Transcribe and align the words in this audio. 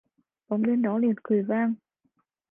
bóng 0.47 0.63
đen 0.65 0.81
đó 0.81 0.97
liền 0.97 1.15
cười 1.23 1.43
vang 1.43 1.73